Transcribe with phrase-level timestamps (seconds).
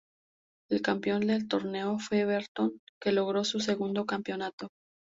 [0.71, 4.69] El campeón del torneo fue Everton, que logró su segundo campeonato.